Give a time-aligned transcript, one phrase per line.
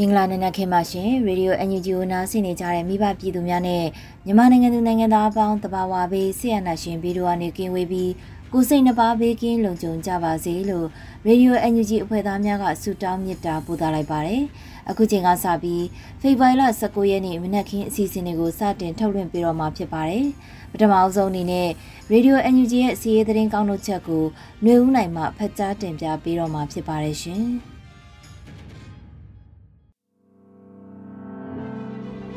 [0.00, 3.84] မင်္ဂလာနံနက်ခင်းပါရှင်ရေဒီယို NUG ကိုနားဆင်နေကြတဲ့မိဘပြည်သူများနဲ့
[4.24, 8.12] မြန်မာနိုင်ငံသူနိုင်ငံသားအပေါင်းတဘာဝဘေးဆရာနာရှင်ဗီဒီယိုအနေကင်းဝေးပြီး
[8.52, 10.86] ကိုစိတ်နှပါဘေးကင်းလုံခြုံကြပါစေလို့
[11.26, 14.42] ရေဒီယို NUG အဖွဲ့သားများကဆုတောင်းမေတ္တာပို့သလိုက်ပါတယ်
[14.88, 15.84] အခုချိန်ကစပြီး
[16.20, 20.26] ဖေဖော်ဝါရီလ19ရက်နေ့မနက်ခင်းအစီအစဉ်တွေကိုစတင်ထုတ်လွှင့်ပေးတော့မှာဖြစ်ပါတယ်
[20.72, 21.68] ပထမအဆုံးအနေနဲ့
[22.10, 24.24] ရေဒီယို NUG ရဲ့စီးရဲသတင်းကောင်းတို့ချက်ကို
[24.62, 27.77] ຫນွေဦးနိုင်မှဖတ်ကြားတင်ပြပေးတော့မှာဖြစ်ပါတယ်ရှင်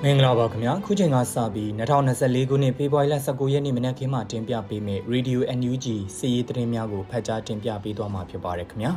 [0.05, 1.69] မင်္ဂလာပါခင်ဗျာခုချိန်ကစပြီး
[2.09, 5.85] 2024ခုနှစ်ဖေဖော်ဝါရီလ19ရက်နေ့မနက်ခင်းမှာတင်ပြပေးမယ့် Radio NUG
[6.17, 8.91] စီးရီးသတင်းများကိုဖတ်ကြားတင်ပြပေးသွားမှာဖြစ်ပါတယ်ခင်ဗျာ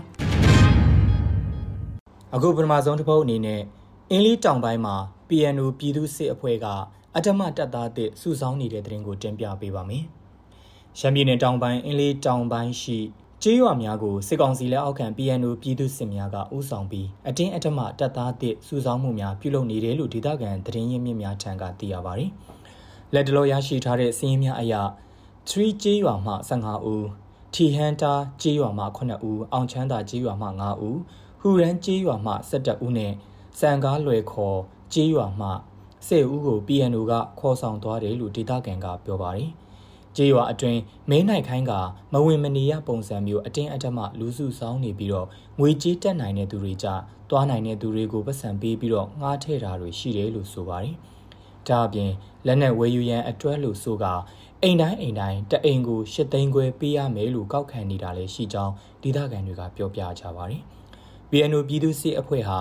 [2.34, 3.60] အခုပထမဆုံးတစ်ပုတ်အနေနဲ့
[4.10, 4.96] အင်းလီတောင်ပိုင်းမှာ
[5.28, 6.66] PNO ပြည်သူစစ်အဖွဲ့က
[7.16, 10.04] အထမတပ်သားအသစ်စုဆောင်းနေတဲ့သတင်းကိုတင်ပြပေးပါမယ်
[10.98, 12.98] ရှမ်းပြည်နယ်တောင်ပိုင်းအင်းလီတောင်ပိုင်းရှိ
[13.46, 22.30] ကျေးရွာများကိုစစ်ကောင်စီလက်အောက်ခံ PNO ပြည်သူစစ်များကဥဆောင်ပြီးအတင်းအဓမ္မတပ်သားအသစ်စုဆောင်းမှုများပြုလုပ်နေတယ်လို့ဒေသခံသတင်းရင်းမြစ်များထံကသိရပါတယ်။
[23.14, 24.74] လက်တလောရရှိထားတဲ့စီးရင်များအရ
[25.50, 27.06] 3ကျေးရွာမှ15ဦး
[27.54, 30.98] ထီဟန်တာကျေးရွာမှ9ဦးအောင်ချမ်းသာကျေးရွာမှ9ဦး
[31.40, 33.12] ဟူရန်ကျေးရွာမှ17ဦးနဲ့
[33.60, 34.58] စံကားလွယ်ခေါ်
[34.92, 35.48] ကျေးရွာမှ
[36.08, 39.50] 10ဦးကို PNO ကခေါ်ဆောင်သွားတယ်လို့ဒေသခံကပြောပါတယ်။
[40.16, 40.80] ကြေးရွာအတွင်း
[41.10, 41.72] မင်းနိုင်ခိုင်းက
[42.12, 45.28] မဝင်မနေရပုံစံမျိုးအတင်းအဓမ္မလူစုဆောင်းနေပြီးတော့
[45.60, 46.86] ငွေကြေးတက်နိုင်တဲ့သူတွေကြ
[47.30, 50.94] တွားနိုင်တဲ့သူတွေကိုပတ်စံပေးပြီးတော့ငှားထည့်တာတွေရှိတယ်လို့ဆိုပါတယ်။
[51.68, 52.12] ဒါအပြင်
[52.46, 54.04] လက်နက်ဝယ်ယူရန်အတွဲလို့ဆိုက
[54.62, 58.72] အိမ်တိုင်းအိမ်တိုင်းတအိမ်ကို၈သိန်းခွဲပေးရမယ်လို့ကောက်ခံနေတာလည်းရှိကြောင်း
[59.02, 60.62] ဒေသခံတွေကပြောပြကြပါတယ်။
[61.30, 62.58] BNO ပြည်သူ့စစ်အဖွဲ့ဟာ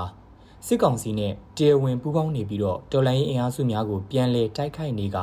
[0.67, 5.17] စစ်ကောင်စီနဲ့တရားဝင်ပူးပေါင်းနေပြီးတော့တော်လိုင်းရေးအင်အားစုများကိုပြန်လည်တိုက်ခိုက်နေက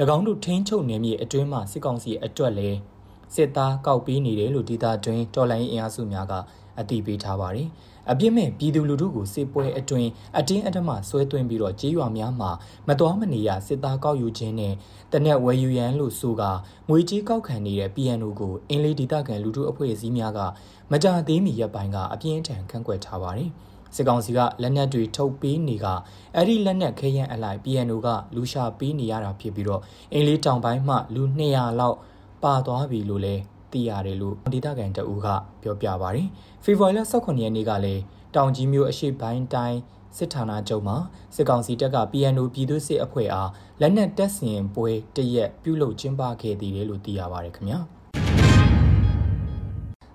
[0.16, 2.78] ၎င်းတို့ထိန်းချုပ်နေမြေအတွင်းမှာစစ်ကောင်စီအတွက်လည်း
[3.34, 6.34] စစ်သားကောက်ပေးနေတယ်လို့ဒေတာတွင်တော်လိုင်းရေးအင်အားစုများက
[6.78, 7.68] အတိပေးထားပါတယ်။
[8.10, 12.50] အပြစ်မဲ့ပြည်သူလူထုကိုစစ်ပွဲအတွင်းအတင်းအဓမ္မဆွဲသွင်းပြီးတော့ကြေးရွာများမှာ
[12.88, 14.74] မတော်မနေရစစ်သားကောက်ယူခြင်းနဲ့
[15.12, 16.42] တနက်ဝယ်ယူရန်လို့ဆိုက
[16.88, 20.40] ငွေကြေးကောက်ခံနေတဲ့ PNO ကိုအင်းလေးဒေသခံလူထုအဖွဲ့အစည်းများက
[20.90, 23.50] မကြသေးမီရက်ပိုင်းကအပြင်းထန်ခန့်ကွက်ထားပါတယ်။
[23.94, 25.86] စစ်ကောင်စီကလက်နက်တွေထုတ်ပေးနေက
[26.34, 29.80] အဲ့ဒီလက်နက်ခဲယမ်းအလိုက် PNO ကလူရှာပေးနေရတာဖြစ်ပြီးတော့
[30.12, 31.22] အင်းလေးတောင်ပိုင်းမှလူ
[31.52, 31.96] 200လောက်
[32.42, 35.28] ပါသွားပြီလို့လည်းသိရတယ်လို့ဒေသခံတအူးက
[35.62, 36.28] ပြောပြပါတယ်
[36.64, 38.02] ဖေဖော်ဝါရီလ18ရက်နေ့ကလည်း
[38.34, 39.78] တောင်ကြီးမြို့အရှိပိုင်းတိုင်း
[40.18, 40.96] စစ်ဌာနချုပ်မှာ
[41.34, 43.50] စစ်ကောင်စီတပ်က PNO ပြည်သူ့စစ်အဖွဲ့အား
[43.80, 47.80] လက်နက်တပ်ဆင်ပွဲတရက်ပြုလုပ်ကျင်းပခဲ့သေးတယ်လို့သိရပါတယ်ခင်ဗျာ။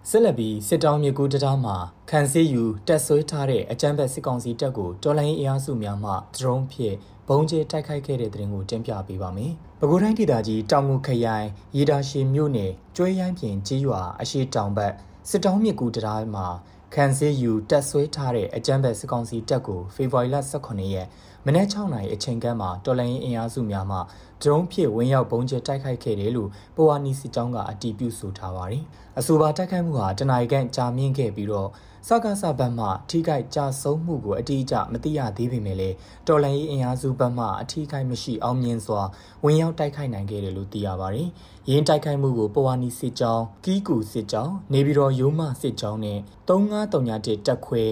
[0.08, 1.76] ဆက်လက်ပြီးစစ်တောင်းမြေကူးတရားမှာ
[2.10, 6.96] ခန်စီယူတက်ဆွဲထားတဲ့အကြမ်းဖက်စစ်ကောင်စီတပ်ကိုတော်လိုင်းအင်အားစုများမှဒရုန်းဖြင့်
[7.28, 14.94] ဘုံကျဲတိုက်ခိုက်ခဲ့တဲ့တဲ့ရင်ကိုတင်ပြပေးပါမယ်။ပဲခူးတိုင်းဒေသကြီးတောင်ငူခရိုင်ရေဒါရှိမြို့နယ်ကျွဲရိုင်းပြင်ကြီးရွာအရှိတောင်ဘက်
[15.30, 16.48] စစ်တောင်းမြေကူးတရားမှာ
[16.94, 21.08] ခန်စီယူတက်ဆွဲထားတဲ့အကြမ်းဖက်စစ်ကောင်စီတပ်ကိုဖေဖော်ဝါရီလ18ရက်
[21.46, 23.98] မနက်6နာရီအချိန်ကမ်းမှာတော်လိုင်းအင်အားစုများမှ
[24.42, 28.84] ဒရုန်းဖြင့်ဝင်ရောက်ပုံကျဲတိုက်ခိုက်ခဲ့တယ်လို့ပဝါနီစစ်ကြောင်းကအတည်ပြုဆိုထားပါတယ်။
[29.20, 31.70] အဆိုပါတိုက်ခိုက်မှုဟာတနအီကန်ကြာမြင့်ခဲ့ပြီးတော့
[32.08, 35.96] စကားစဘတ်မှထိခိုက်ကြဆုံးမှုကိုအတိအကျမသိရသေးပေမဲ့လည်း
[36.28, 39.02] တော်လန်ရေးအင်အားစုဘက်မှအထိခိုက်မရှိအောင်မြင်စွာ
[39.44, 41.28] ဝင်ရောက်တိုက်ခိုက်နိုင်ခဲ့တယ်လို့သိရပါတယ်။
[41.70, 47.84] ရင်းတိုက်ခိုက်မှုကိုပဝါနီစစ်ကြောင်းကီးကူစစ်ကြောင်းနေပြည်တော်ရိုးမစစ်ကြောင်းနဲ့3931တက်ခွဲ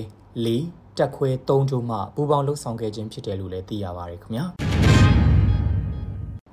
[0.45, 0.47] ၄
[0.97, 4.45] တက်ခွဲ3ကျိုးမှပူးပေါင်းလှုပ်ဆောင်ခဲ့ခြင်းဖြစ်တယ်လို့လည်းသိရပါတယ်ခင်ဗျာ။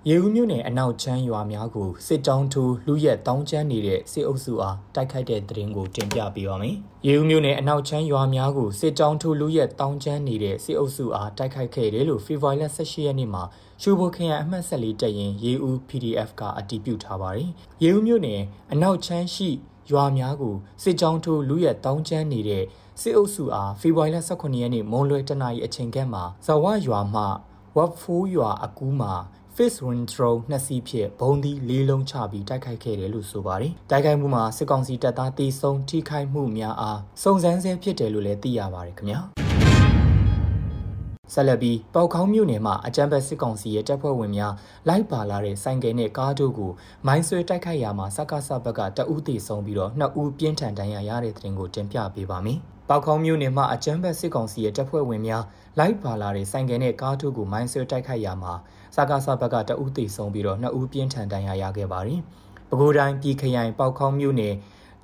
[0.09, 6.77] ရေဦးမြို့နယ်အနောက်ချမ်းရွာများကိုစစ်တောင်းထူလူရက်တောင်းချမ်းနေတဲ့စစ်အုပ်စုအားတိုက်ခိုက်တဲ့တဲ့ရင်ကိုတင်ပြပေးပါမယ်။
[7.07, 13.43] ရေဦးမြို့နယ်အနောက်ချမ်းရွာများကိုစစ်တောင်းထူလူရက်တောင်းချမ်းနေတဲ့စစ်အုပ်စုအားတိုက်ခိုက်ခဲ့တယ်လို့ဖေဖော်ဝါရီလ18ရက်နေ့မှာ
[13.83, 17.49] ရှူဘိုခရိုင်အမှတ်14တပ်ရင်ရေဦး PDF ကအတည်ပြုထားပါတယ်။
[17.83, 18.41] ရေဦးမြို့နယ်
[18.73, 19.51] အနောက်ချမ်းရှိ
[19.91, 22.65] ရွာများကိုစစ်ကြောင်းထိုးလူရက်တောင်းကျမ်းနေတဲ့
[23.01, 27.23] စစ်အုပ်စုအားဖေဖော်ဝါရီလ18ရက်နေ့မွန်လွယ်တနာရီအချိန်ခန့်မှာဇဝရွာမှ
[27.77, 29.13] ဝက်ဖိုးရွာအကူးမှာ
[29.57, 39.21] Face Wind Drone နှစ်စီးဖြင့်ဘုံသီးလေးလုံးချပြီးတိုက်ခိုက်ခဲ့တယ်လို့ဆိုပါတယ်။တိုက်ခိုက်မှုမှာစစ်ကောင်စီတပ်သားတေဆုံးထိခိုက်မှုများအားစုံစမ်းဆဲဖြစ်တယ်လို့လည်းသိရပါတယ်ခင်ဗျာ။
[41.33, 44.53] ဆက်လက်ပြီးပေါကောင်းမြို့နယ်မှာအကြမ်းဖက်စစ်ကောင်စီရဲ့တပ်ဖွဲ့ဝင်များ
[44.89, 46.71] လိုက်ပါလာတဲ့ဆိုင်ကယ်နဲ့ကားတို့ကို
[47.07, 55.45] မိုင်းဆွဲတိုက်ခိုက်ရာမှာစက္ကစဘက်ကတအူးတေဆုံးပြီးတော့နှစ်ဦးပြင်းထန်ဒဏ်ရာရတဲ့တဲ့တင်ကိုတင်ပြပေးပါမယ်။ပေါကောင်းမြို့နယ်မှာအကြမ်းဖက်စစ်ကောင်စီရဲ့တပ်ဖွဲ့ဝင်များ
[55.79, 58.53] လိုက်ပါလာတဲ့ဆိုင်ကယ်နဲ့ကားတို့ကိုမိုင်းဆွဲတိုက်ခိုက်ရာမှာ
[58.97, 62.21] စကားစဘက်ကတဦးသေဆုံးပြီးတော့နှစ်ဦးပြင်းထန်ဒဏ်ရာရခဲ့ပါတယ်။
[62.69, 64.55] ပဲခူးတိုင်းပြည်ခရိုင်ပေါက်ခေါင်းမြို့နယ်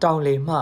[0.02, 0.56] တောင်လေမှ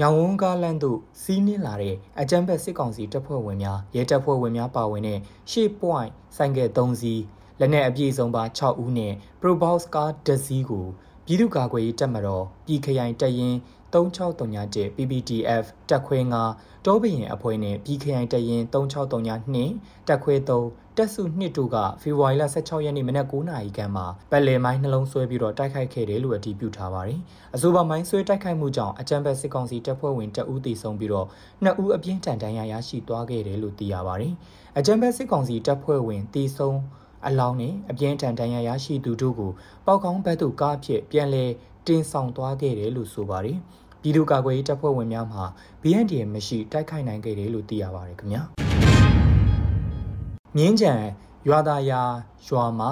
[0.00, 5.18] ညောင်ဝန်းကားလန့်သို့စီးနင်းလာတဲ့အကြမ်းဖက်စစ်ကောင်စီတပ်ဖွဲ့ဝင်များရဲတပ်ဖွဲ့ဝင်များပါဝင်တဲ့
[5.50, 7.22] ရှေ့ point ဆိုင်ကယ်3စီး
[7.60, 10.86] လက်နက်အပြည့်စုံပါ6ဦးနဲ့ Probox ကားတစ်စီးကို
[11.26, 13.54] ပြည်သူ့ကာကွယ်ရေးတပ်မတော်ပြည်ခရိုင်တရင်
[13.92, 16.18] 3637 PPTF တက်ခွဲ
[16.52, 27.20] 9တောဘရင်အဖွဲ့နဲ့ BKI တရင်3632တက်ခွဲ3 တက်စု2တို့ကဖေဖော်ဝါရီလ16ရက်နေ့မနက်9:00နာရီခန့်မှာပတ်လည်မိုင်းနှလုံးဆွဲပြီးတော့တိုက်ခိုက်ခဲ့တယ်လို့အတည်ပြုထားပါတယ်။
[27.54, 31.26] အဆိုပါမိုင်းဆွဲတိုက်ခိုက်မှုကြောင့်အကြံဖက်စစ်ကောင်စီတပ်ဖွဲ့ဝင်တအူးသေဆုံးပြီးတော့
[31.62, 34.34] နှစ်ဦးအပြင်းထန်ဒဏ်ရာရရှိသွားခဲ့တယ်လို့သိရပါတယ်။
[34.78, 36.78] အကြံဖက်စစ်ကောင်စီတပ်ဖွဲ့ဝင်သေဆုံး
[37.26, 39.52] အလောင်းနဲ့အပြင်းထန်ဒဏ်ရာရရှိသူတို့ကို
[39.86, 41.50] ပေါကောင်းဘက်သို့ကားဖြင့်ပြန်လည်
[41.86, 43.58] တင်ဆောင်သွားခဲ့တယ်လို့ဆိုပါတယ်။
[44.02, 45.40] ပြည်သူ့ကာကွယ်ရေးတပ်ဖွဲ့ဝင်များမှ
[45.82, 48.42] BNDM မရှိတိုက်ခိုက်နိုင်ခဲ့တယ်လို့သိရပါတယ်ခင်ဗျာ
[50.58, 50.92] မြင်းကြံ
[51.48, 52.02] ရွာသားယာ
[52.46, 52.90] ရွာမှာ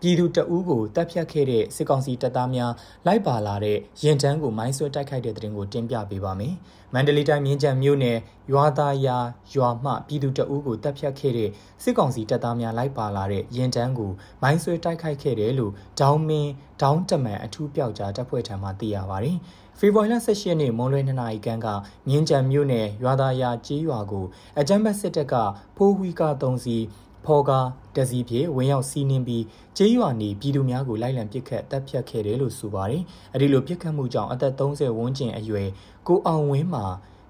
[0.00, 2.72] ပြည်သူတအူးကိုတပ်ဖြတ်ခဲ့တဲ့စစ်ကောင်စီတပ်သားများ
[3.06, 6.54] လိုက်ပါလာတဲ့ရင်တန်းကိုမိုင်းဆွဲတိုက်ခိုက်တဲ့တဲ့တင်ကိုတင်ပြပေးပါမယ်။
[6.94, 8.18] မန္တလေးတိုင်းမြင်းကြံမြို့နယ်
[8.52, 9.16] ရွာသားယာ
[9.54, 11.50] ရွာမှပြည်သူတအူးကိုတပ်ဖြတ်ခဲ့တဲ့
[11.82, 14.10] စစ်ကောင်စီတပ်သားများလိုက်ပါလာတဲ့ရင်တန်းကို
[14.42, 19.36] မိုင်းဆွဲတိုက်ခိုက်ခဲ့တယ်လို့ဒေါင်းမင်းဒေါင်းတမန်အထူးပြောက်ကြားတပ်ဖွဲ့ထံမှသိရပါတယ်။
[19.78, 21.66] ဖေဖော်ဝါရီလ18ရက်နေ့မွန်လွဲ2နာရီခန့်က
[22.08, 24.24] မြင်းကြံမြို့နယ်ရွာသားယာကျေးရွာကို
[24.60, 25.34] အကြမ်းဖက်စစ်တပ်က
[25.76, 26.84] ဖိုးဝီကာ3စီး
[27.24, 27.66] ဖော်ကား
[27.96, 29.44] တစည်းဖြင့်ဝင်ရောက်စီးနင်းပြီး
[29.76, 33.02] ကျေးရွာနေပြည်သူများကိုလိုက်လံပစ်ခတ်တပ်ဖြတ်ခဲ့တယ်လို့ဆိုပါတယ်။
[33.34, 35.68] အဲဒီလိုပစ်ခတ်မှုကြောင့်အသက်30ဝန်းကျင်အရွယ်
[36.06, 36.84] ကိုအောင်ဝင်းမှာ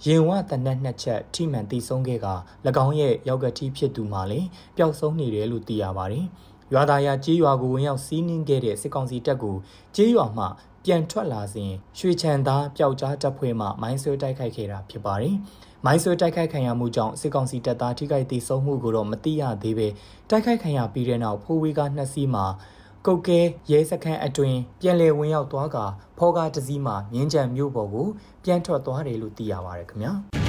[0.07, 2.29] ရင်ဝတနက်နှစ်ချက်ထိမှန်တိဆုံးခဲ့က၎
[2.85, 6.27] င်းရဲ့ရောက်ကတိဖြစ်သူမှလည်းပျောက်ဆုံးနေတယ်လို့သိရပါတယ်။
[6.73, 9.57] ရွာသားရကြေးရွာကိုဝင်ရောက်စီးနင်းခဲ့တဲ့စစ်ကောင်စီတပ်ကို
[9.97, 10.47] ကြေးရွာမှ
[10.85, 15.35] ပြန်ထွက်လာစဉ်ရွှေချန်သားပျောက်ကြားတပ်ဖွဲ့မှမိုင်းဆွဲတိုက်ခိုက်ခဲ့တာဖြစ်ပါတယ်။
[15.85, 19.89] မိုင်းဆွဲတိုက်ခိုက်ခံရမှုကြောင့်စစ်ကောင်စီတပ်သားထိခိုက်ဒေဆုံးမှုကိုတော့မသိရသေးပဲ
[20.31, 22.45] တိုက်ခိုက်ခံရပြီးတဲ့နောက်ဖိုးဝေးကနှစ်စီးမှာ
[23.07, 23.41] ကုတ်ကဲ
[23.71, 25.77] ရဲစခန်းအတွင်ပြန်လည်ဝင်ရောက်သွားက
[26.19, 28.07] ဖောကားတစည်းမှာမြင်းကြံမြို့ပေါ်ကို
[28.45, 30.15] ပြန်ထွက်သွားတယ်လို့သိရပါတယ်ခင်ဗျာ။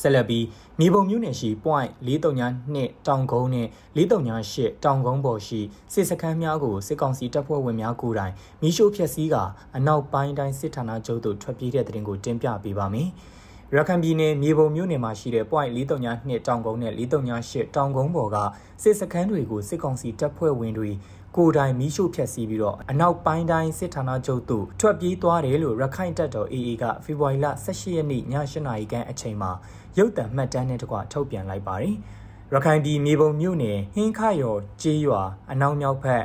[0.00, 0.44] ဆက်လက်ပြီး
[0.78, 5.60] မြေပုံမြို့နယ်ရှိ point 439တောင်ကုန်းနဲ့438တောင်ကုန်းပေါ်ရှိ
[5.92, 9.36] စစ်စခန်းများကိုစစ်ကောင်စီတပ်ဖွဲ့ဝင်များကိုယ်တိုင်မီးရှို့ဖျက်ဆီးက
[9.76, 13.08] အနောက်ပိုင်းတိုင်းစစ်ဌာနချုပ်သို့ထွက်ပြေးတဲ့တဲ့တင်ကိုတင်ပြပေးပါမယ်။
[13.76, 18.36] ရခိုင်ပြည်နယ်မြေပုံမြို့နယ်မှာရှိတဲ့ point 439တောင်ကုန်းနဲ့438တောင်ကုန်းပေါ်က
[18.82, 20.90] စစ်စခန်းတွေကိုစစ်ကောင်စီတပ်ဖွဲ့ဝင်တွေ
[21.36, 29.50] ကိုယ်တိုင်မီးရှို့ဖျက်ဆီးပြီးတော့အနောက်ပိုင်းတိုင်းစစ်ဌာနချုပ်သို့ထွက်ပြေးသွားတယ်လို့ရခိုင်တပ်တော် AA ကဖေဖော်ဝါရီလ18ရက်နေ့ည8:00နာရီခန့်အချိန်မှာ
[29.98, 31.96] ရုပ်သံမှတ်တမ်းနဲ့တကွထုတ်ပြန်လိုက်ပါတယ်။
[32.54, 36.22] ရခိုင်ပြည်မြေပုံမြို့နယ်ဟင်းခရော်ကျေးရွာအနောက်မြောက်ဘက်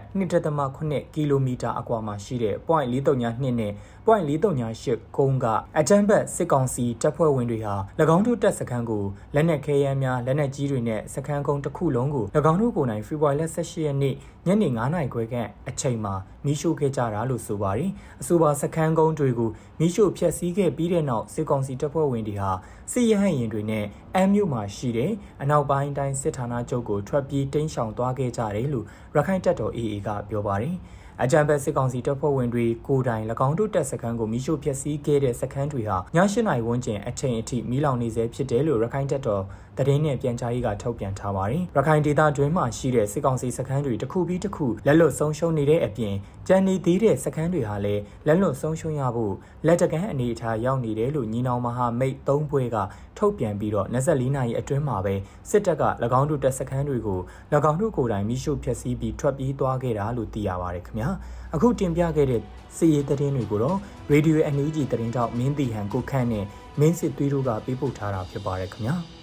[0.59, 3.71] 1.8ကီလိုမီတာအကွာမှာရှိတဲ့ point 439နဲ့
[4.05, 5.45] point 438ကုန်းက
[5.77, 7.75] အတန်းဘက်စစ်ကောင်စီတပ်ဖွဲ့ဝင်တွေဟာ၎
[8.15, 9.03] င်းတို့တပ်စခန်းကို
[9.35, 14.15] လက်နက်ခဲယမ်းများလက်နက်ကြီးတွေနဲ့စခန်းကုန်းတစ်ခုလုံးကို၎င်းတို့ကိုယ်တိုင်ဖေဖော်ဝါရီလ18ရက်နေ့
[14.47, 15.35] ညနေ9:00နာရီခွဲက
[15.69, 16.13] အချိန်မှာ
[16.45, 22.51] မီးရှို့ခဲ့ကြတာလို့ဆိုပါတယ်။အဆိုပါစခန်းကုန်းတွေကိုမီးရှို့ဖျက်ဆီးခဲ့ပြီးတဲ့နောက်စစ်ကောင်စီတပ်ဖွဲ့ဝင်တွေဟာ
[22.91, 23.85] စစ်ရဟတ်ရင်တွေနဲ့
[24.15, 28.85] အမ်မြို့မှာရှိတဲ့အနောက်ပိုင်းတိုင်းစစ်ဌာနချုပ်ကိုထွက်ပြေးတိမ်းရှောင်သွားခဲ့ကြတယ်လို့
[29.15, 30.77] ရခိုင်တပ်တော် AA ကပြောပါတယ်။
[31.23, 39.43] အကြံဖက်စစ်ကောင်စီတပ်ဖွဲ့ဝင်တွေကိုယ်တိုင်၎င်းတို့တပ်စခန်းကိုမိရှို့ဖျက်ဆီးခဲ့တဲ့စခန်းတွေဟာည၈နာရီဝန်းကျင်အချိန်အထိမီးလောင်နေဆဲဖြစ်တယ်လို့ရခိုင်တပ်တော်
[39.77, 46.15] သတင်းနဲ့ပြန်ကြားရေးကထုတ်ပြန်ထားပါတယ်။ရခိုင်ဒေသတွင်းမှာရှိတဲ့စစ်ကောင်စီစခန်းတွေတစ်ခုပြီးတစ်ခုလက်လွတ်ဆုံးရှုံးနေတဲ့အပြင်
[46.47, 49.33] ကြံနေသေးတဲ့စခန်းတွေဟာလည်းလက်လွတ်ဆုံးရှုံးရဖို့
[49.65, 52.77] လက်တကမ်းအနေအထားရောက်နေတယ်လို့ညီနောင်မဟာမိတ်၃ဘွဲက
[53.17, 55.15] ထုတ်ပြန်ပြီးတော့24နာရီအတွင်းမှာပဲ
[55.49, 55.83] စစ်တပ်က၎
[56.19, 57.19] င်းတို့တပ်စခန်းတွေကို၎
[57.69, 61.09] င်းတို့ကိုယ်တိုင်မိရှုဖျက်ဆီးပြီးထွက်ပြေးသွားခဲ့တာလို့သိရပါတယ်ခင်ဗျာ။
[61.55, 62.41] အခုတင်ပြခဲ့တဲ့
[62.75, 63.77] စီရေးသတင်းတွေကိုတော့
[64.11, 66.45] Radio NUG သတင်းတောက်မင်းတီဟန်ကိုခန့်နဲ့
[66.79, 68.97] မင်းစစ်သွေးတို့ကပေးပို့ထားတာဖြစ်ပါတယ်ခင်ဗျာ။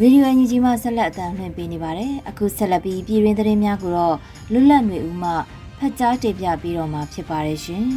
[0.00, 4.16] ရေဒီယိုအန်ဂျီမှဆက်လက်အသံလွှင့်ပေးနေပါတယ်။အခုဆက်လက်ပြီးပြည်တွင်းသတင်းများကိုတော့
[4.52, 5.30] လွတ်လပ်နေဦးမှ
[5.78, 7.86] ဖတ်ကြားတင်ပြပေးတော့မှာဖြစ်ပါတယ်ရှင်။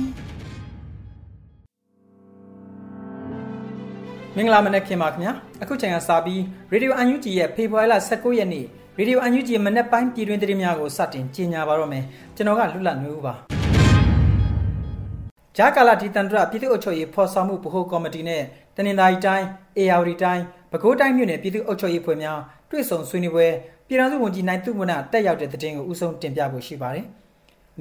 [4.36, 6.40] မင်္ဂလာမနက်ခင်ပါခင်ဗျာအခုချိန်ကစပြီး
[6.74, 8.66] Radio UNG ရဲ့ဖေဖော်ဝါရီလ19ရက်နေ့
[9.00, 12.04] Radio UNG မနက်ပိုင်းပြည်တွင်သတင်းများကိုစတင်ကြေညာပါတော့မယ်
[12.36, 13.55] ကျွန်တော်ကလွတ်လပ်နေဦးပါ
[15.58, 18.42] ဂျာကာလာဒီတန်တရပြည်သူ့အုပ်ချုပ်ရေးဖော်ဆောင်မှုဗဟိုကော်မတီနဲ့
[18.76, 19.48] တနင်္သာရီတိုင်း
[19.78, 23.48] အေယာဝတီတိုင်းပဲခူးတိုင်းမြို့နယ်ပြည်သူ့အုပ်ချုပ်ရေးဖွဲ့များတွေ့ဆုံဆွေးနွေးပွဲ
[23.88, 27.06] ပြည်ထောင်စုဝန်ကြီးနိုင်သူဝနတက်ရောက်တဲ့တဲ့င်းကိုဦးဆုံးတင်ပြဖို့ရှိပါတယ်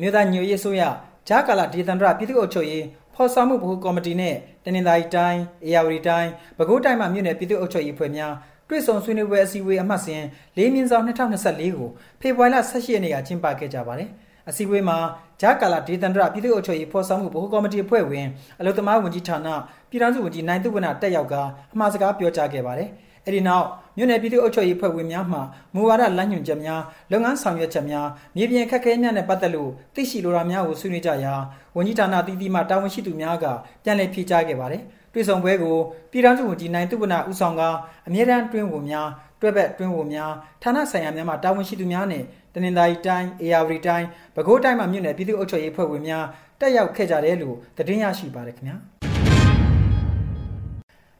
[0.00, 0.82] မြို့သားညိုရေးဆိုရ
[1.28, 8.32] ဂျာကာလာဒီတန်တရပြည်သူ့အုပ်ချုပ်ရေးဖော်ဆောင်မှုဗဟိုကော်မတီနဲ့တနင်္သာရီတိုင်းအေယာဝတီတိုင်းပဲခူးတိုင်းမှာမြို့နယ်ပြည်သူ့အုပ်ချုပ်ရေးဖွဲ့များ
[8.68, 10.22] တွေ့ဆုံဆွေးနွေးပွဲအစည်းအဝေးအမှတ်စဉ်
[10.58, 11.90] ၄မြင်းဆောင်2024ကို
[12.20, 14.10] ဖေဖော်ဝါရီလ18ရက်နေ့ကကျင်းပခဲ့ကြပါတယ်။
[14.48, 14.98] အစည်းအဝေးမှာ
[15.40, 18.26] ဂျာကာလာဒေသန္တရပြည်သူ့အုပ်ချုပ်ရေးဖော်ဆောင်မှုဗဟိုကော်မတီအဖွဲ့ဝင်
[18.60, 19.48] အလုသမားဝန်ကြီးဌာန
[19.90, 21.34] ပြည်ထောင်စုဝန်ကြီးနိုင်သူဝနတက်ရောက်က
[21.72, 22.88] အမှားစကားပြောကြားခဲ့ပါတယ်။
[23.26, 25.38] အဲဒီနောက်မြို့နယ်ပြည်သူ့အုပ်ချုပ်ရေးဖွဲ့ဝင်များမှ
[25.74, 26.82] မူဝါဒလမ်းညွှန်ချက်များ
[27.12, 31.34] လုပ်ငန်းဆောင်ရွက်ချက်များမြေပြင်ခက်ခဲများနဲ့ပတ်သက်လို့သိရှိလိုတာများကိုဆွေးနွေးကြရာ
[31.76, 33.46] ဝန်ကြီးဌာနတည်တည်မှတာဝန်ရှိသူများက
[33.84, 34.82] ပြန်လည်ဖြေကြားခဲ့ပါတယ်။
[35.12, 35.76] တွေ့ဆုံပွဲကို
[36.10, 37.62] ပြည်ထောင်စုဝန်ကြီးနိုင်သူဝနဦးဆောင်က
[38.06, 39.08] အမြဲတမ်းတွင်းဝင်များ
[39.44, 40.32] တွဲဘက်တွင်းဝင်များ
[40.62, 42.24] ဌာနဆိုင်ရာများမှတာဝန်ရှိသူများနဲ့
[42.54, 46.24] တနင်္သာရီတိုင်းအေယာဝတီတိုင်းပဲခူးတိုင်းမှာမြို့နယ်ပြည်သူ့အုပ်ချုပ်ရေးဖွဲ့ဝင်များ
[46.60, 48.76] တက်ရောက်ခဲ့ကြတယ်လို့သတင်းရရှိပါတယ်ခင်ဗျာ။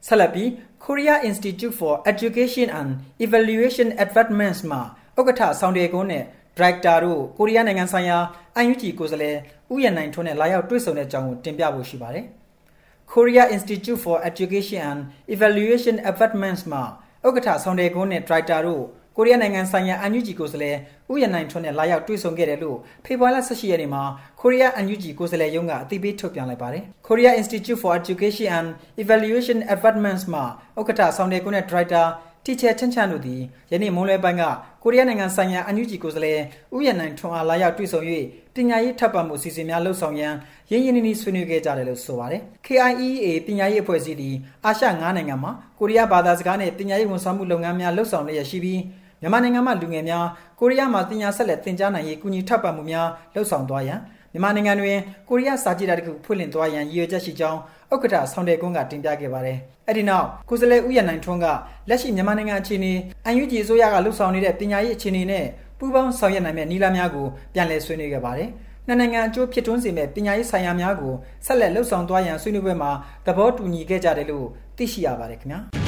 [0.07, 0.49] ဆက်လက်ပြီး
[0.85, 2.91] Korea Institute for Education and
[3.27, 4.81] Evaluation Advancements မှာ
[5.19, 6.25] ဥက္ကဋ္ဌဆောင်တယ်ကုန်းနဲ့
[6.57, 8.19] Director တို့ကိုရီးယားနိုင်ငံဆိုင်ရာ
[8.61, 9.37] UNG ကိုယ်စားလှယ်
[9.73, 12.25] ဥယျာဉ်နိုင်ထွန်းနဲ့လာရောက်တွေ့ဆုံတဲ့အကြောင်းကိုတင်ပြဖို့ရှိပါတယ်။
[13.13, 15.01] Korea Institute for Education and
[15.35, 16.83] Evaluation Advancements မှာ
[17.27, 18.85] ဥက္ကဋ္ဌဆောင်တယ်ကုန်းနဲ့ Director တို့
[19.17, 20.77] ကိုရီးယားနိုင်ငံဆိုင်ရာအန်ယူဂျီကိုယ်စားလှယ်
[21.13, 24.03] ဥယျာဉ်နိုင်ထွန်းနဲ့လာရောက်တွေ့ဆုံခဲ့တယ်လို့ဖေဖော်ဝါရီလ18ရက်နေ့မှာ
[24.41, 28.69] ကိုရီးယားအန်ယူဂျီကိုယ်စားလှယ်ရုံးကအသိပေးထုတ်ပြန်လိုက်ပါတယ်။ Korea Institute for Education and
[29.03, 30.45] Evaluation Advancements မှာ
[30.79, 32.07] ဥက္ကဋ္ဌဆောင်တယ်ကုန်းနဲ့ Director
[32.45, 33.41] တီချာချန်ချန်တို့သည်
[33.73, 34.45] ယနေ့မွန်းလွဲပိုင်းက
[34.83, 36.41] ကိုရီးယားနိုင်ငံဆိုင်ရာအန်ယူဂျီကိုယ်စားလှယ်
[36.77, 38.01] ဥယျာဉ်နိုင်ထွန်းအားလာရောက်တွေ့ဆုံ၍
[38.57, 40.35] ပညာရေးထပ်ပံမှုစီစဉ်များလှုပ်ဆောင်ရန်
[40.71, 44.35] ရင်းရင်းနှီးနှီးဆွေးနွေးခဲ့ကြတယ်လို့ဆိုပါတယ်။ KIEA ပညာရေးအဖွဲ့အစည်းသည်
[44.65, 48.81] အာရှ9နိုင်ငံမှာကိုရီးယားဘာသာစကားနဲ့ပညာရေးဝန်ဆောင်မှုလုပ်ငန်းများလှုပ်ဆောင်လျက်ရှိပြီး
[49.21, 50.27] မြန်မာနိုင်ငံမှာလူငယ်များ
[50.61, 54.01] ကိုရီးယားမှာတင်ညာဆက်လက်တင်ကြားနိုင်ရေးကူညီထောက်ပံ့မှုများလှုပ်ဆောင်သွားရန်
[54.33, 54.97] မြန်မာနိုင်ငံတွင်
[55.29, 57.61] ကိုရီးယားစာကြည့်တာတခုဖွင့်လှစ်သွားရန်ရည်ရွယ်ချက်ရှိကြောင်း
[57.93, 59.59] ဥက္ကဋ္ဌဆောင်တယ်ကွန်းကတင်ပြခဲ့ပါတယ်။
[59.89, 61.47] အဲ့ဒီနောက်ကိုစလဲဥယျာဉ်နိုင်ထွန်းက
[61.89, 62.93] လက်ရှိမြန်မာနိုင်ငံအခြေအနေ
[63.25, 65.45] အန်ယူဂျီအစိုးရကလှုပ်ဆောင်နေတဲ့ပညာရေးအခြေအနေနဲ့
[65.79, 68.49] ပူးပေါင်းဆောင်ရွက်နိုင်မယ့်နည်းလမ်းများကိုပြန်လည်ဆွေးနွေးခဲ့ပါတယ်။
[68.87, 71.13] နှစ်နိုင်ငံအကျိုးဖြစ်ထွန်းစေမဲ့ပညာရေးဆိုင်ရာများကို
[71.47, 72.91] ဆက်လက်လှုပ်ဆောင်သွားရန်ဆွေးနွေးပွဲမှာ
[73.27, 75.61] သဘောတူညီခဲ့ကြတယ်လို့သိရှိရပါတယ်ခင်ဗျာ။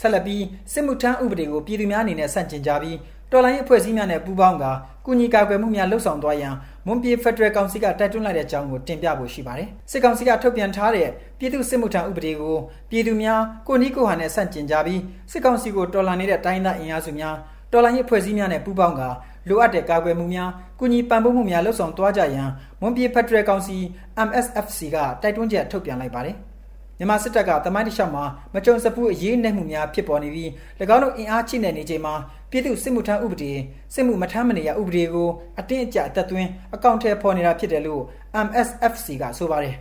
[0.00, 2.96] ဆက်လက်ပြီးစစ်မှုထမ်းဥပဒေကိုပြည်သူများအနေနဲ့ဆန့်ကျင်ကြပြီး
[3.32, 4.64] တော်လိုင်းအဖွဲ့အစည်းများနဲ့ပူးပေါင်းက
[5.06, 6.54] ကုညီကာကွယ်မှုများလှုပ်ဆောင်သွားရန်
[6.86, 11.08] မွန်ပြည်ဖက်ဒရယ်ကောင်စီကတိုက်တွန်းလိုက်တဲ့အကြောင်းကိုတင်ပြဖို့ရှိပါတယ်။စစ်ကောင်စီကထုတ်ပြန်ထားတဲ့
[11.38, 12.56] ပြည်သူစစ်မှုထမ်းဥပဒေကို
[12.90, 15.00] ပြည်သူများကိုနီးကိုဟာနဲ့ဆန့်ကျင်ကြပြီး
[15.32, 17.36] စစ်ကောင်စီကိုတော်လှန်နေတဲ့တိုင်းသားအင်အားစုများ
[17.72, 19.02] တော်လှန်ရေးအဖွဲ့အစည်းများနဲ့ပူးပေါင်းက
[19.48, 22.48] လိုအပ်တဲ့ကာကွယ်မှုများကုညီပံ့ပိုးမှုများလှုပ်ဆောင်သွားကြရန်
[22.80, 23.76] မွန်ပြည်ဖက်ဒရယ်ကောင်စီ
[24.28, 26.36] MSFC ကတိုက်တွန်းချက်ထုတ်ပြန်လိုက်ပါတယ်။
[26.98, 30.50] မြန်မာစစ်တပ်ကတမိုင်းတစ်လျှောက်မှာမကြုံစဖူးအရေးနှက်မှုများဖြစ်ပေါ်နေပြီး၎
[30.94, 32.14] င်းတို့အင်အားချိနဲ့နေချိန်မှာ
[32.50, 33.52] ပြည်သူစစ်မှုထမ်းဥပဒေ
[33.94, 38.02] စစ်မှုမထမ်းမနေရဥပဒေကိုအတင်းအကျပ်အသက်သွင်းအကောင့်ထဲပေါ်နေတာဖြစ်တယ်လို့
[38.46, 39.74] MSFC ကဆိုပါတယ်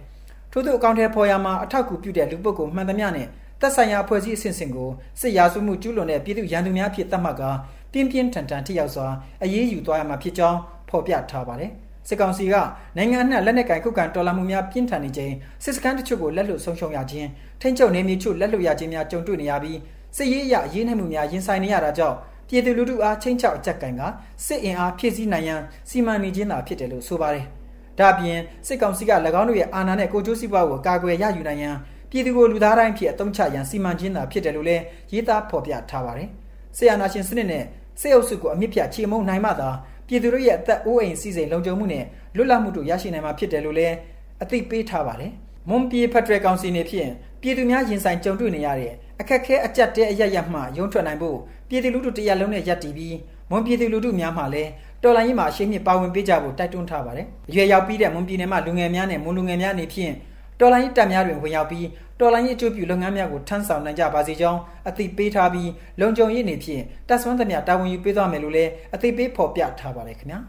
[0.51, 3.27] ထို့သူအကောင့်ထဲပေါ်ရမှာအထောက်အကူပြုတဲ့လူပုဂ္ဂိုလ်မှန်သမျှနဲ့
[3.59, 7.51] သက်ဆိုင်ရာအဖွဲ့အစည်းအဆင့်ဆင့်ကိုစစ်ရာဇဝမှုကျူးလွန်တဲ့ပြည်သူရန်သူများဖြစ်သတ်မှတ်ကာ
[7.91, 9.07] ပြင်းပြင်းထန်ထန်ထိရောက်စွာ
[9.43, 10.59] အရေးယူသွားရမှာဖြစ်ကြောင်း
[10.89, 11.71] ဖော်ပြထားပါတယ်။
[12.07, 12.55] စစ်ကောင်စီက
[12.97, 15.33] နိုင်ငံအနှံ့လက်နက်ကင်ခုခံတော်လှန်မှုများပြင်းထန်နေခြင်း
[15.63, 17.27] စစ်စခန်းတချို့ကိုလက်လွတ်ဆုံးရှုံးရခြင်း
[17.61, 19.77] ထိန်းချုပ်နေမြေချို့လက်လွတ်ရခြင်းများကြုံတွေ့နေရပြီး
[20.17, 22.15] စစ်ရေးအရရေးနှိမ်မှုများရင်ဆိုင်နေရတာကြောင့်
[22.49, 24.01] ပြည်သူလူထုအားချင်းချောက်အကြက်ကင်က
[24.45, 27.45] စစ်အင်အားဖြည့်ဆည်းနိုင်ရန်စီမံနေခြင်းသာဖြစ်တယ်လို့ဆိုပါတယ်။
[27.99, 31.75] ဒါ့အပြင်စစ်ကောင်စီက၎င်းတို့ရဲ့အာဏာနဲ့ကိုကျိုးစီးပွားကိုကာကွယ်ရယူနိုင်ရန်
[32.09, 34.83] ပြည်သူကိုလူသားတိုင်းဖြစ်အသုံးချရန်စီမံခြင်းသာဖြစ်တယ်လို့လည်း
[35.13, 36.29] ရေးသားဖော်ပြထားပါတယ်။
[36.77, 37.63] ဆီယနာရှင်စနစ်နဲ့
[38.01, 39.69] စစ်အုပ်စုကိုအမြင့်ပြတ်ချေမှုန်းနိုင်မှသာ
[40.07, 42.03] ပြည်သူတို့ရဲ့အသက်အိုးအိမ်စီစဉ်လုံခြုံမှုနဲ့
[42.35, 43.95] လွတ်လပ်မှုတို့ရရှိနိုင်မှာဖြစ်တယ်လို့လည်း
[44.43, 45.31] အသိပေးထားပါတယ်။
[45.69, 47.09] မွန်ပြည်ဖက်ဒရယ်ကောင်စီနေဖြင့်
[47.41, 51.37] ပြည်သူများရင်ဆိုင်ကြုံတွေ့နေရတဲ့အခက်အခဲအကြက်တဲ့အရရမှရုံးထွက်နိုင်ဖို့
[51.69, 53.15] ပြည်သူလူထုတရားလုံးနဲ့ရပ်တည်ပြီး
[53.49, 54.69] မွန်ပြည်သူလူထုများမှလည်း
[55.03, 60.13] တော်လိုင်းရေးမှာအရှိန်မြင့်ပါဝင်ပေးကြဖို့တိုက်တွန်းထားပါတယ်။ရွယ်ရောက်ပြီးတဲ့မွန်ပြည်နယ်မှာလူငယ်များနဲ့မွန်လူငယ်များအနေဖြင့်
[60.59, 61.87] တော်လိုင်းတပ်များတွင်ဝင်ရောက်ပြီး
[62.19, 64.59] တော်လိုင်းရေးအကျိုးပြုလုပ်ငန်းများကိုထမ်းဆောင်နိုင်ကြပါစေကြောင်း
[64.89, 65.69] အသိပေးထားပြီး
[65.99, 70.39] လုံခြုံရေးအနေဖြင့်တပ်ဆွမ်းသမျှတာဝန်ယူပေးသွားမယ်လို့လည်းအသိပေးဖော်ပြထားပါတယ်ခင်ဗျာ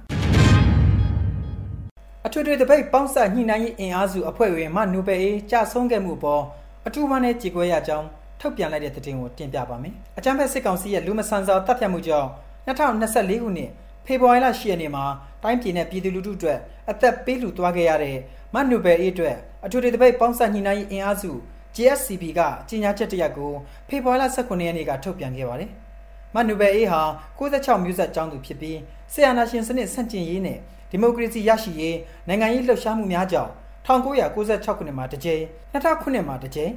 [2.27, 6.43] အထွေထွေတပိတ်ပေါင်းဆက်ညှိနှိုင်းရေးအင်အားစုအဖွဲ့ဝင်မနူပေအေးကြဆုံးခဲ့မှုပေါ်
[6.87, 8.07] အထူးမှနဲ့ကြေကွဲရကြောင်း
[8.41, 12.29] ထုတ်ပြန်လိုက်တဲ့သတင်းကိုတင်ပြပါမယ်။အကြံဖက်စစ်ကောင်စီရဲ့လူမဆန်စွာတပ်ဖြတ်မှုကြောင့်
[12.67, 13.71] 2024ခုနှစ်
[14.07, 15.05] ဖေဖော်ဝါရီလ10ရက်နေ့မှာ
[15.43, 16.59] တိုင်းပြည်နဲ့ပြည်သူလူထုအတွက်
[16.91, 18.17] အသက်ပေးလူသွားခဲ့ရတဲ့
[18.55, 19.37] မတ်နိုဘယ်အေးအတွက်
[19.67, 21.31] အထူးတပိတ်ပေါင်းဆက်ညှိနှိုင်းရေးအင်အားစု
[21.77, 23.53] JSCB ကကြီးညာချက်တရက်ကို
[23.89, 25.71] ဖေဖော်ဝါရီလ18ရက်နေ့ကထုတ်ပြန်ခဲ့ပါတယ်။
[26.35, 27.03] မတ်နိုဘယ်အေးဟာ
[27.39, 28.79] 96မျိုးဆက်ကျောင်းသူဖြစ်ပြီး
[29.13, 30.59] ဆီယနာရှင်စနစ်ဆန့်ကျင်ရေးနဲ့
[30.91, 31.97] ဒီမိုကရေစီရရှိရေး
[32.29, 33.53] နိုင်ငံရေးလှုပ်ရှားမှုများကြောင့်
[33.87, 35.43] 1996ခုနှစ်မှာတစ်ကြိမ်
[35.73, 36.73] 2000ခုနှစ်မှာတစ်ကြိမ်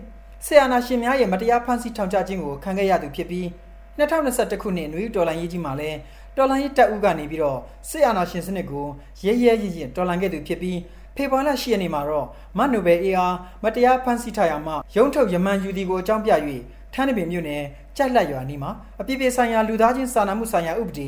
[0.46, 3.46] ဆီယနာရှင်များရဲ့မတရားဖမ်းဆီးထောင်ချခြင်းကိုခံခဲ့ရသူဖြစ်ပြီး
[4.00, 5.98] 2021ခုနှစ်နွေဦးတော်လှန်ရေးကြီးမှာလည်း
[6.38, 8.86] တော်လှန်ရေးတပ်ဦးကနေပြီးတော့ဆီယနာရှင်စနစ်ကို
[9.26, 10.78] ရဲရဲရင့်ရင့်တော်လှန်ခဲ့သူဖြစ်ပြီး
[11.16, 16.32] ဖေဖော်ဝါရီလ10ရက်နေ့မှာတော့မတ်နိုဘယ်အေအားမတရားဖမ်းဆီးထားရမှရုံးထုတ်ယမန်ယူဒီကိုအကြောင်းပြ၍
[16.94, 17.64] ထန်းတပင်မြို့နယ်
[17.98, 21.08] ကြိုက်လက်ရွာနီးမှာအပြည့်ပြည့်ဆိုင်ရာလူသားချင်းစာနာမှုဆိုင်ရာဥပဒေ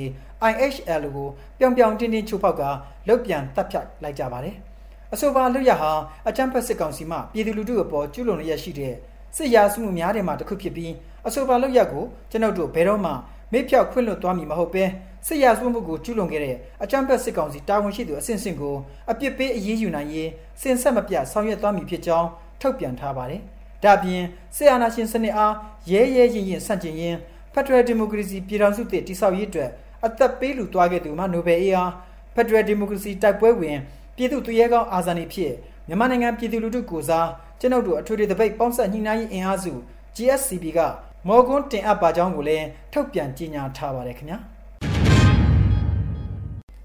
[0.52, 1.28] IHL ကို
[1.60, 2.62] ပြောင်ပြောင်တင်းတင်းချိုးဖောက်က
[3.08, 4.56] လုတ်ပြန်တပ်ဖြတ်လိုက်ကြပါတယ်။
[5.14, 5.92] အဆိုပါလွတ်ရဟာ
[6.28, 8.94] အချမ်းဖက်စစ်ကောင်စီမှပြည်သူလူထုအပေါ်ကျူးလွန်ရရှိတဲ့
[9.36, 10.94] စစ်ရာစုမှုများတယ်မှာတစ်ခုဖြစ်ပြီး
[11.28, 13.12] အဆိုပါလွတ်ရကိုကျွန်ုပ်တို့ဘယ်တော့မှ
[13.52, 14.84] မေ့ဖြောက်ခွင့်လွတ်သွားမည်မဟုတ်ပဲ
[15.28, 18.76] စစ်ရာစုမှုကိုကျူးလွန်ခဲ့တဲ့အကြမ်းဖက်စစ်ကောင်စီတာဝန်ရှိသူအဆင့်ဆင့်ကို
[19.12, 20.30] အပြစ်ပေးအရေးယူနိုင်ရေး
[20.62, 22.28] စင်ဆက်မပြဆောင်ရွက်သွားမည်ဖြစ်ကြောင်း
[22.62, 23.42] ထုတ်ပြန်ထားပါတယ်။
[23.84, 24.24] ဒါပြင်
[24.56, 25.54] စစ်အာဏာရှင်စနစ်အား
[25.92, 27.18] ရဲရဲရင်ရင်ဆန့်ကျင်ရင်း
[27.54, 29.70] ဖက်ဒရယ်ဒီမိုကရေစီပြည်ထောင်စုတည်တည်ဆောက်ရေးအတွက်
[30.06, 31.92] အသက်ပေးလူသွားခဲ့သူမှနိုဘယ်အေးအား
[32.36, 33.78] ဖက်ဒရယ်ဒီမိုကရေစီတိုက်ပွဲဝင်
[34.16, 35.54] ပြည်သူသူရဲကောင်းအာဇာနည်ဖြစ်
[35.88, 37.28] မြန်မာနိုင်ငံပြည်သူလူထုကိုစား
[37.60, 39.74] ကျွန်ုပ်တို့အထွေထွေတပိတ်ပေါင်းဆက်ညှိနှိုင်းရေးအင်အားစု
[40.16, 40.80] GSCB က
[41.28, 44.38] မော်ကွန်းတင်အပ်ပါကြောင်းကိုလည်းထုတ်ပြန်ကြေညာထားပါတယ်ခင်ဗျာ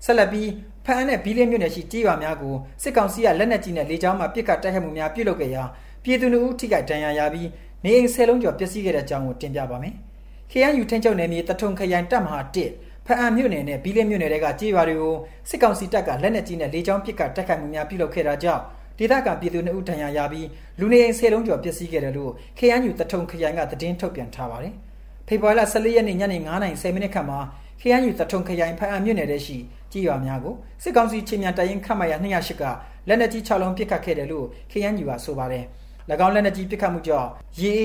[0.06, 0.48] ဆက်လက်ပြီး
[0.86, 5.62] ဖအန်းနဲ့ဘီလင်းမြို့နယ်ရှိကြေးရွာများကိုစစ်ကောင်စီကလက်နက်ကြီးနဲ့လေကြောင်းမှပစ်ခတ်တိုက်ခိုက်မှုများပြုလုပ်ခဲ့ရာ
[6.04, 7.48] ပြည်သူလူထုထိခိုက်ဒဏ်ရာရပြီး
[7.84, 9.94] နေအိမ်ဆယ်လုံးကျော်ပျက်စီးခဲ့တဲ့အကြောင်းကိုတင်ပြပါမယ်။
[10.50, 12.40] KNU ထင်းချုပ်နယ်မြေတထုံခရိုင်တပ်မဟာ
[12.74, 15.14] 1ဖအံမြို့နယ်နဲ့ဘီလင်းမြို့နယ်တွေကကြေးရွာတွေကို
[15.48, 18.62] စစ်ကောင်စီတပ်ကလက်နက်ကြီးနဲ့လေကြောင်းပစ်ခတ်တိုက်ခိုက်မှုများပြုလုပ်ခဲ့တာကြောင့်
[18.98, 20.46] ဒေသခံပြည်သူနှစ်ဦးဒဏ်ရာရပြီး
[20.80, 24.74] လူနေအိမ်ဆယ်လုံးကျော်ပျက်စီးခဲ့တယ်လို့ KNU တထုံခရိုင်ကသတင်းထုတ်ပြန်ထားပါတယ်။
[25.28, 27.38] ဖေဖော်ဝါရီလ14ရက်နေ့ညနေ9:10မိနစ်ခန့်မှာ
[27.80, 29.56] KNU တထုံခရိုင်ဖအံမြို့နယ်ထဲရှိ
[29.92, 32.62] ကြေးရွာများကိုစစ်ကောင်စီချင်းမြန်တိုင်ရင်ခတ်မှရ208က
[33.08, 35.64] လက်နက်ကြီး6လုံးပစ်ခတ်ခဲ့တယ်လို့ KNU ကဆိုပါတယ်။၎
[36.26, 37.28] င်းလက်နက်ကြီးပစ်ခတ်မှုကြောင့်
[37.60, 37.76] ရေ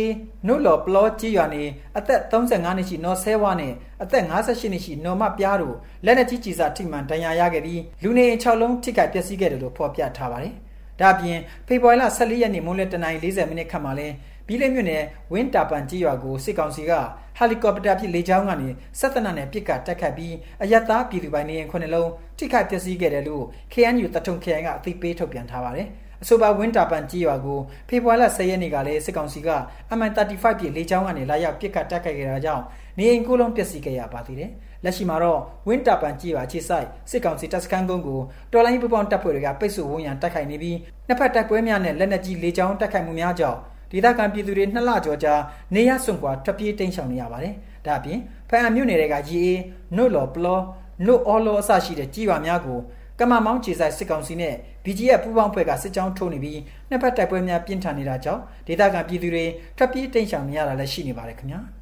[0.47, 1.63] နုလော်ပလောကြီးရွာနေ
[1.97, 10.53] အသက်35နှစ်ရှိနော်ဆဲဝါနဲ့အသက်58နှစ်ရှိနော်မပြားတို့လက်နက်ကြီးကြီးစားထိမှန်ဒဏ်ရာရခဲ့ပြီးလူနေ6လုံးထိခိုက်ပျက်စီးခဲ့တယ်လို့ဖော်ပြထားပါတယ်။
[10.99, 14.07] ဒါ့အပြင်ဖေဖော်ဝါရီလ14ရက်နေ့မွန်းလွဲတနင်္လာ40မိနစ်ခန့်မှာလဲ
[14.51, 16.91] ဘီလေးမြို့နယ်ဝင်းတာပန်ကြီးရွာကိုစစ်ကောင်စီက
[17.37, 25.87] ဟယ်လီကော်ပတာဖြင့်လေကြောင်းကနေဆက်တနနဲ့ပစ်ကတ်တက်ခတ်ပြီးအယက်သားပြည်သူပိုင်နေရင်ခုနှစ်လုံးထိခိုက်ပျက်စီးခဲ့တယ်လို့ KNU တထုံခရိုင်ကအသိပေးထုတ်ပြန်ထားပါတယ်။
[26.23, 27.59] အဆိုပါဝင်းတာပန်ကြီးရွာကို
[27.89, 29.49] ဖေဖော်ဝါရီလ10ရက်နေ့ကလည်းစစ်ကောင်စီက
[29.97, 32.63] MI35 ပြည်လေကြောင်းကနေလာရောက်ပစ်ကတ်တက်ခတ်ခဲ့တာကြောင့်
[32.97, 34.51] နေအိမ်ကိုလုံးပျက်စီးခဲ့ရပါသေးတယ်။
[34.83, 38.19] လက်ရှိမှာတော့ဝင်းတာပန်ကြီးရွာခြေဆိုင်စစ်ကောင်စီတပ်စခန်းကုန်းကို
[38.51, 43.59] တော်လိုင်းပူပေါင်းတပ်ဖွဲ့တွေကပိတ်ဆို့ဝန်းရံတိုက်ခိုက်နေပြီးနှစ်ဖက်တိုက်ပွဲများနဲ့လက်နက်ကြီးလေကြောင်းတိုက်ခိုက်မှုများကြောင့်
[43.91, 45.33] ဒေသခံပြည်သူတွေနှစ်လကျော်ကြာ
[45.75, 47.53] နေရစွန့်ခွာထွက်ပြေးတိမ်းရှောင်နေရပါတယ်။
[47.85, 49.53] ဒါအပြင်ဖအံမြို့နယ်တွေကရီအေ
[49.95, 50.59] နုတ်လော်ပလော
[51.05, 52.79] နုတ်အော်လောအစရှိတဲ့ကြီးရွာများကို
[53.19, 59.45] ကမမောင်းခြေဆိုင်စစ်ကောင်စီနဲ့ BGF ပူးပေါင်းဖွဲ့ကစစ်ကြောင်းထိုးနေပြီးနှစ်ဖက်တိုက်ပွဲများပြင်းထန်နေတာကြောင့်ဒေသခံပြည်သူတွေ
[59.77, 61.61] ထွက်ပြေးတိမ်းရှောင်နေရတာလည်းရှိနေပါတယ်ခင်ဗျာ။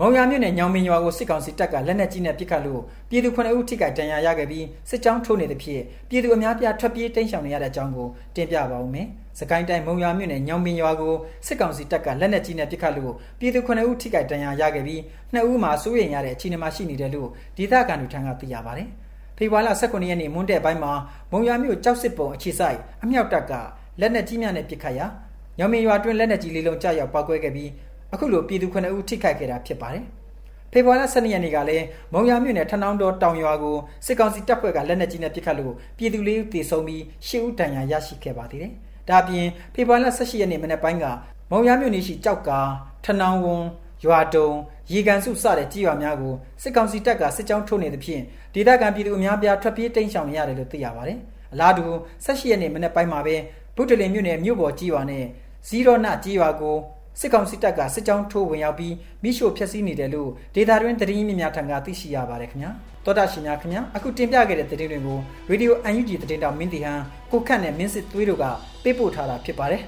[0.00, 11.14] မုံရမြို့နယ်ညောင်မင်းရွာကိုစစ်ကောင်စီတပ်ကလက်နက်ကြီးနဲ့ပစ်ခတ်လို့ပြည်သူ9ဦးထိခိုက်ဒဏ်ရာရခဲ့ပြီးစစ်ကြောင်းထိုးနေတဲ့ဖြစ်ပြည်သူအများပြားထွက်ပြေးတိမ်းရှောင်နေရတဲ့အကြောင်းကိုတင်ပြပါဦးမယ်။ စကိုင်းတိုင်းမုံရွာမြို့နယ်ညောင်မင်းရွာကို
[11.46, 15.00] စစ်ကောင်စီတပ်ကလက်နက်ကြီးနဲ့ပစ်ခတ်လို့ပြည်သူ9ဦးထိခိုက်ဒဏ်ရာရခဲ့ပြီး
[15.34, 18.88] 2ဦးမှာစိုးရိမ်ရတဲ့အခြေအနေမှာရှိနေတယ်လို့ဒေသခံတွေထံကသိရပါတယ်။
[19.36, 20.92] ဖေဖော်ဝါရီ18ရက်နေ့မွန်းတဲ့ပိုင်းမှာ
[21.32, 23.52] မုံရွာမြို့ကြောက်စစ်ပုံအခြေဆိုင်အမြောက်တပ်က
[24.00, 25.06] လက်နက်ကြီးများနဲ့ပစ်ခတ်ရာ
[25.58, 27.70] ညောင်မင်းရွာတွင်လက်နက်ကြီးလေးလုံးကြောက်ရောက်ပောက်ကွဲခဲ့ပြီး
[28.12, 30.04] အခုလိုပြည်သူ9ဦးထိခိုက်ခဲ့တာဖြစ်ပါတယ်။
[30.72, 38.72] ဖေဖော်ဝါရီ12ရက်နေ့ကလည်းမုံရမြို့နယ်ထနောင်းတော်တောင်ရွာကိုစစ်ကောင်စီတပ်ဖွဲ့ကလက်နက်ကြီးနဲ့ပစ်ခတ်လို့ပြည်သူလေးဦးသေဆုံးပြီးရှစ်ဦးဒဏ်ရာရရှိခဲ့ပါသေးတယ်။
[39.08, 41.04] ဒါအပြင်ဖေဖော်ဝါရီ18ရက်နေ့မနက်ပိုင်းက
[41.50, 42.60] မုံရမြို့နယ်ရှိကြောက်ကာ
[43.04, 43.64] ထနောင်းဝွန်
[44.04, 44.48] ရွာတုံ
[44.92, 48.22] ရေကန်စုစတဲ့ကြီးရွာများကိုစစ်ကောင်စီတပ်ကစစ်ကြောင်းထိုးနေသဖြင့်
[48.54, 51.18] ဒေသခံပြည်သူအများပြားထွက်ပြေးတိမ်းရှောင်နေရတယ်လို့သိရပါတယ်။
[51.52, 51.84] အလားတူ
[52.24, 53.36] 18ရက်နေ့မနက်ပိုင်းမှာပဲ
[53.76, 55.24] ဗုဒ္ဓလင်မြို့နယ်မြို့ပေါ်ကြီးရွာနဲ့
[55.68, 56.76] ဇီရောနကြီးရွာကို
[57.20, 62.70] စစ်ကောင်စီတပ်ကစစ်ကြောင်းထိုးဝင်ရောက်ပြီးမိရှို့ဖျက်ဆီးနေတယ်လို့ဒေတာတွင်သတင်းမြင့်များထံကသိရှိရပါတယ်ခင်ဗျာ
[63.04, 65.18] တောတာရှင်များခင်ဗျာအခုတင်ပြခဲ့တဲ့သတင်းတွေကို
[65.50, 67.00] ရေဒီယို UNG သတင်းတောင်မင်းတီဟန်
[67.32, 68.44] ကိုခန့်နဲ့မင်းစစ်သွေးတို့က
[68.82, 69.82] ပေးပို့ထားတာဖြစ်ပါတယ်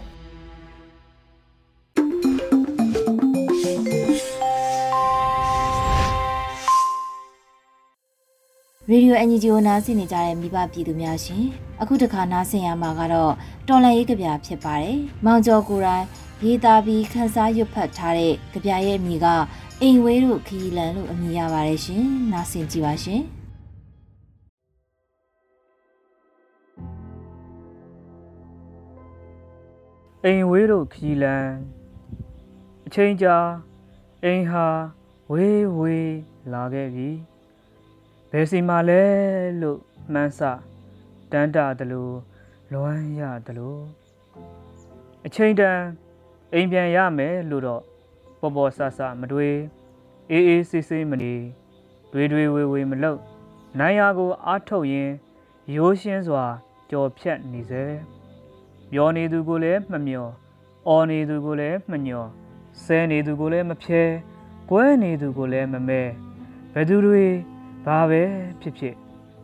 [8.91, 11.45] ရေဒီယိုအန်ဂျီကိုနားဆင်နေကြတဲ့မိဘပြည်သူများရှင်
[11.81, 13.33] အခုတခါနားဆင်ရမှာကတော့
[13.69, 16.07] တော်လန်ရေးကြပြဖြစ်ပါတယ်။မောင်ကျော်ကိုရိုင်း
[16.45, 19.27] ရေးသားပြီးခန်းစားရွတ်ဖတ်ထားတဲ့ကြပြရဲ့အမည်က
[19.81, 23.23] အိမ်ဝေးတို့ခီလန်လို့အမည်ရပါတယ်ရှင်။နားဆင်ကြည့်ပါရှင်။
[30.25, 31.47] အိမ်ဝေးတို့ခီလန်
[32.87, 33.37] အချိန်ကြာ
[34.25, 34.67] အိမ်ဟာ
[35.31, 36.15] ဝေးဝေး
[36.53, 37.11] လာခဲ့ပြီ
[38.31, 39.03] ဘယ်စီမှာလဲ
[39.61, 39.79] လို့
[40.13, 40.41] မှန်းဆ
[41.33, 42.15] တန်းတာတယ်လို့
[42.73, 43.81] လွမ်းရတယ်လို့
[45.27, 45.79] အချိန်တန်
[46.53, 47.83] အိမ်ပြန်ရမယ်လို့တော့
[48.41, 49.59] ပေါ်ပေါ်ဆဆမတွေး
[50.31, 51.35] အေးအေးဆေးဆေးမနေ
[52.13, 53.21] တွေးတွေးဝေဝေမလုပ်
[53.79, 55.15] နိုင်ရာကိုအားထုတ်ရင်း
[55.77, 56.45] ရိုးရှင်းစွာ
[56.91, 57.85] ကြော်ဖြတ်နေစေ
[58.91, 60.29] ပြောနေသူကိုလည်းမမျော
[60.89, 62.29] အော်နေသူကိုလည်းမညော်
[62.85, 64.03] ဆဲနေသူကိုလည်းမဖြဲ
[64.71, 66.03] ကွဲနေသူကိုလည်းမမဲ
[66.73, 67.25] ဘယ်သူတွေ
[67.85, 68.23] ဘာပဲ
[68.61, 68.95] ဖြစ်ဖြစ်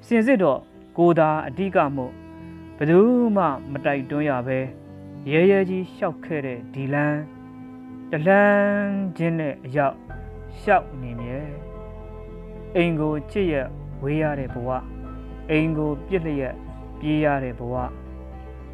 [0.07, 0.61] စင်စစ်တော့
[0.99, 2.13] ကိုသာအဓိကမို့
[2.77, 2.99] ဘယ်သူ
[3.37, 4.59] မှမတိုက်တွန်းရပဲ
[5.27, 7.23] ရဲရဲကြီးရှောက်ခဲ့တဲ့ဒီလန်း
[8.11, 9.97] တလန်းချင်းနဲ့အရောက်
[10.61, 11.39] ရှောက်နေမြဲ
[12.77, 13.55] အိမ်ကိုချစ်ရ
[14.03, 14.69] ဝေးရတဲ့ဘဝ
[15.51, 16.57] အိမ်ကိုပြစ်လျက်
[16.99, 17.75] ပြေးရတဲ့ဘဝ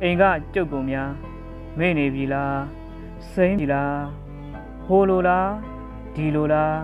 [0.03, 0.23] အိမ်က
[0.55, 1.11] ကြုတ်ကုန်များ
[1.79, 2.61] မေ့နေပြီလား
[3.33, 3.99] စိမ့်ပြီလား
[4.85, 5.51] ဟိုလိုလား
[6.15, 6.77] ဒီလိုလား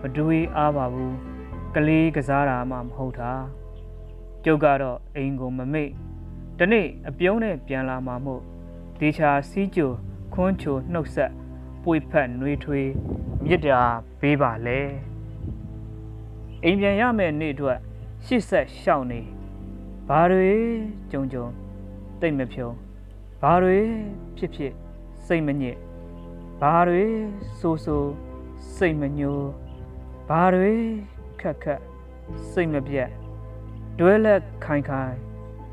[0.00, 1.16] မတွေးအားပါဘူး
[1.74, 3.32] ကလေးကစားတာမှမဟုတ်တာ
[4.44, 5.88] ကျုပ်ကတော့အိမ်ကိုမမေ့
[6.58, 8.42] ဒီနေ့အပြုံးနဲ့ပြန်လာမှာမို့
[9.00, 9.90] ဒေချာစီးကြို
[10.34, 11.32] ခွန်းချိုနှုတ်ဆက်
[11.82, 12.90] ပွေဖက်နှွေးထွေး
[13.44, 13.82] မြစ်တာ
[14.20, 14.80] ပေးပါလေ
[16.64, 17.78] အိမ်ပြန်ရမယ့်နေ့အတွက်
[18.26, 19.20] ရှစ်ဆက်ရှောက်နေ
[20.08, 20.52] ဘာတွေ
[21.10, 21.46] ကြုံကြုံ
[22.20, 22.68] တိတ်မဖြုံ
[23.42, 23.78] ဘာတွေ
[24.36, 24.72] ဖြစ်ဖြစ်
[25.26, 25.76] စိတ်မညစ်
[26.60, 27.04] ဘာတွေ
[27.58, 28.04] ဆိုဆို
[28.76, 29.40] စိတ်မညို
[30.28, 30.72] ဘာတွေ
[31.40, 31.80] ခက်ခက်
[32.50, 33.10] စိတ်မပြတ်
[33.98, 35.14] တွဲလက်ခိုင်ခိုင်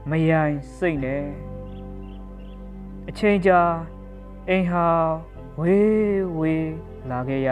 [0.09, 1.50] မယိုင်စိတ်နဲ့
[3.13, 3.61] အချိန်ကြာ
[4.49, 4.87] အိမ်ဟာ
[5.59, 6.71] ဝေးဝေး
[7.09, 7.49] လာခဲ့ရ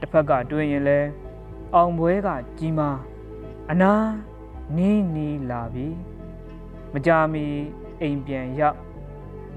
[0.00, 1.00] တစ်ဖက်ကတွင်ရင်လဲ
[1.74, 2.98] အောင်ပွဲကကြီးမား
[3.70, 3.92] အနာ
[4.76, 5.88] နီးနီးလာပြီ
[6.92, 7.46] မကြမီ
[8.00, 8.78] အိမ်ပြန်ရောက်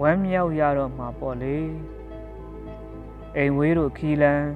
[0.02, 1.58] ဝမ်းမြောက်ရတော့မှာပေါ့လေ
[3.38, 4.48] အိမ်ဝေးတို့ခီလန်း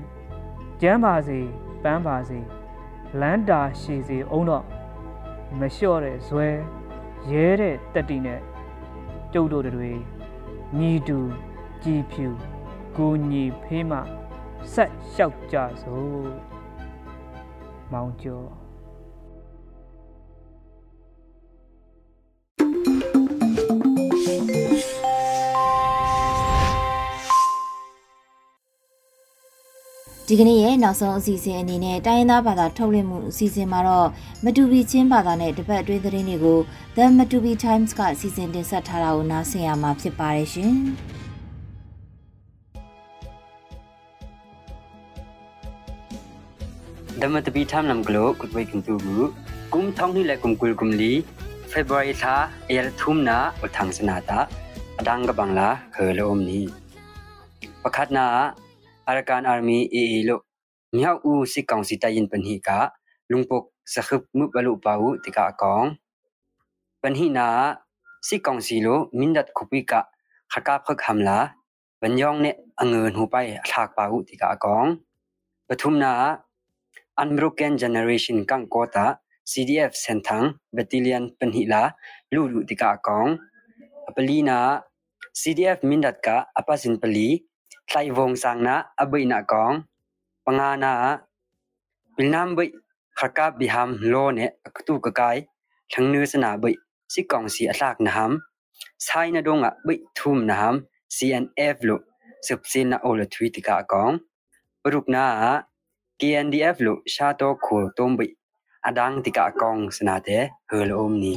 [0.82, 1.40] ကျမ်းပါစေ
[1.84, 2.40] ပန်းပါစေ
[3.20, 4.66] လန်းတာရှည်စေအောင်တော့
[5.60, 6.48] မလျှော့တဲ့ဇွဲ
[7.32, 8.42] ရဲတဲ့တက်တီနဲ့
[9.34, 9.94] ကျုပ်တို့တွေ
[10.76, 11.20] ညီတူ
[11.84, 12.28] ကြည်ဖြူ
[12.98, 14.00] ကိုညီဖေးမှ
[14.74, 16.30] ဆက်လျှောက်ကြစို့
[17.92, 18.67] မောင်ကျော်
[30.29, 34.09] ဒီကနေ့ရဲ့နောက်ဆုံးအစီအစဉ်အနေနဲ့တိုင်းရင်းသားဘာသာထုတ်လွှင့်မှုအစီအစဉ်မှာတော့
[34.45, 36.59] မတူပီချင်းဘာသာနဲ့တပတ်အတွင်းသတင်းတွေကို
[36.97, 40.75] The Matupi Times ကအစီအစဉ်တင်ဆက်ထားတာကိုနားဆင်ရမှာဖြစ်ပါတယ်ရှင်။
[47.21, 49.29] The Matupi Times နမ်ဂလိုကုတ်ဝိကင်တူဘူး
[49.73, 51.13] กุมท่องนี่แหละกุมกุลกุมลี
[51.69, 52.35] เฟบรุยทา
[52.67, 54.39] เอรทุมนาอุทังสนาตา
[54.97, 56.65] อดังกบังลาเคอลอมนี้
[57.83, 58.27] ประคัดนา
[59.10, 60.38] Arakan Army EE lo
[60.96, 62.78] miao u si kaung si ta yin pan hi ka
[63.30, 65.88] lungpok sa khup mu balu pau ti ka akong
[67.02, 67.46] pan hi na
[68.28, 70.00] si kaung si lo min dat khupi ka
[70.52, 71.38] khaka phak hamla
[72.02, 74.90] ban yong ne angen hu pai thak pau ti ka akong
[75.68, 76.12] pathum na
[77.22, 79.06] unbroken generation kang kota
[79.48, 81.96] CDF Sentang Battalion Penhila
[82.36, 83.40] Lulu Tika Akong
[84.04, 84.84] Apalina
[85.32, 87.40] CDF Mindatka Apasin Pali
[87.88, 89.48] ကဖခဟမ်လာဘန်ယောင်နဲ့အငွန်ဟူပိုင်အခါပါဝတိကာကောင်ပထုမနာ unbroken generation kang kota CDF senthang battalion panhila lulu tika kong apalina CDF mindat
[89.48, 89.76] ka apasin pali thlai vong sang na abai na kong
[90.46, 90.92] pangana
[92.18, 92.70] pilnam bai
[93.20, 95.38] khaka biham lo ne aktu ka kai
[95.94, 96.76] thangnu sana bai
[97.08, 98.32] si kong si atlak na ham
[98.98, 100.76] sai na donga bai thum na ham
[101.16, 101.98] CNF lo
[102.48, 104.20] subsin na ola thui tika kong
[104.94, 105.24] ruk na
[106.20, 108.30] KNDF lo sha to khul tom bai
[108.88, 110.40] adang tika kong sana te
[110.72, 111.36] hul om ni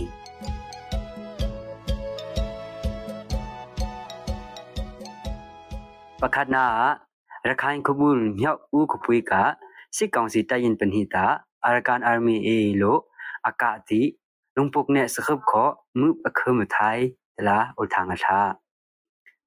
[6.22, 6.64] ပခနာ
[7.46, 9.32] ရခိုင်ကဘူးမြောက်ဦးကပွေးက
[9.96, 11.24] စစ်ကောင်စီတိုင်ရင်ပန်ဟီတာ
[11.64, 12.98] အာရကန်အာမီအေလို
[13.48, 14.02] အကာတိ
[14.56, 17.02] လုံပုတ်နဲ့စခပ်ခောမှုအခမထိုင်
[17.36, 18.40] တလားဥထငါသာ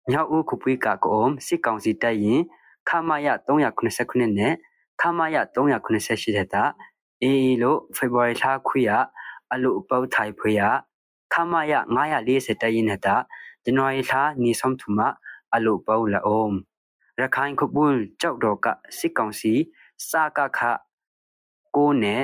[0.10, 2.42] မြောက်ဦးကပွေးကကောစစ်ကောင်စီတိုင်ရင်
[2.90, 4.54] ခမရ389နဲ့
[5.02, 6.64] ခမရ388တဲ့တာ
[7.24, 8.92] အေလိုဖေဗူရီလခွေရ
[9.52, 10.62] အလုအပေါထိုင်ဖွေရ
[11.34, 11.74] ခမရ
[12.18, 13.16] 940တိုင်ရင်တဲ့တာ
[13.64, 15.00] ဇန်နဝါရီလနီဆောင်ထူမ
[15.54, 16.56] အလုပေါလာအုံး
[17.20, 19.54] ရခိုင်ခပုန်ကြောက်တော်ကစစ်ကောင်စီ
[20.10, 20.60] စာကခ
[21.76, 22.22] ကိုနဲ့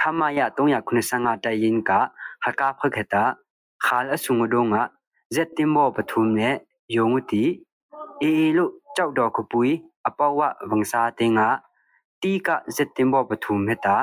[0.00, 1.90] ခမရ395တိုင်ရင်က
[2.44, 3.24] ဟကာဖခတာ
[3.84, 4.82] ခါလအဆုငဒုံငါ
[5.34, 6.54] ဇက်တင်ဘောပထုံနဲ့
[6.96, 7.44] ယုံတီ
[8.22, 9.68] အေလို့ကြောက်တော်ခပွေ
[10.08, 10.40] အပေါဝ
[10.70, 11.48] ဝငစာတင်ငါ
[12.22, 13.96] တီကဇက်တင်ဘောပထုံမေတာ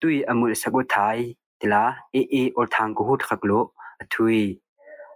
[0.00, 1.20] တွီအမှုစကုထိုင်
[1.60, 1.84] တလာ
[2.14, 3.66] အေအေအော်ထန်ကိုဟုတ်ခကလို့
[4.02, 4.38] အထွေ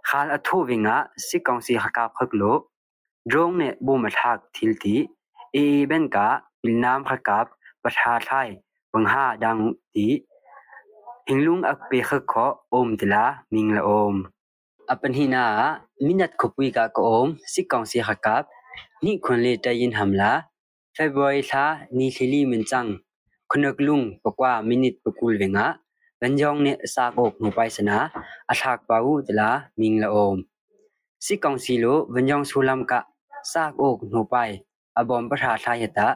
[0.09, 0.97] ခါလအထိုးဝင်းငါ
[1.27, 2.59] စစ်ကောင်စီဟကာဖကလို့
[3.33, 4.97] ดรงเนี่ยบูมาทักทิลตี
[5.55, 6.29] อีเบนกะ
[6.65, 7.47] มิลน้ำขกับ
[7.85, 8.49] ประชาไทย
[8.93, 9.57] บังห้าดัง
[9.95, 10.07] ตี
[11.27, 14.15] หิงลุงอักเปขขออมดิลามิงละอม
[14.91, 15.45] อปันหินา
[16.07, 18.45] มินัดขบวิกากอมสิกองสีขกับ
[19.05, 20.33] นี่คนเลตยินหำลา
[20.95, 21.65] เฟบรอยทา
[21.99, 22.87] นีคลีมินจัง
[23.51, 25.67] คนกลุงปกว่ามินิตปกุลเวงะ
[26.21, 27.99] บรรยองเนี่ยสากอกหนูไปสนะ
[28.49, 30.37] อัฐากปาวูตลามิงละอม
[31.25, 33.01] สิกองสีโลบรรยองสุลามกะ
[33.53, 34.37] ซากอกหนูไป
[34.97, 36.09] อบอมประทาทายตะ